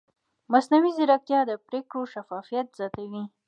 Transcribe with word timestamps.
مصنوعي 0.51 0.91
ځیرکتیا 0.97 1.39
د 1.45 1.51
پرېکړو 1.67 2.03
شفافیت 2.13 2.67
زیاتوي. 2.79 3.23